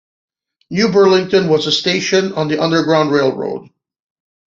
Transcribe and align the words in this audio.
New 0.71 0.91
Burlington 0.91 1.47
was 1.47 1.67
a 1.67 1.71
"station" 1.71 2.33
on 2.33 2.47
the 2.47 2.59
Underground 2.59 3.11
Railroad. 3.11 3.69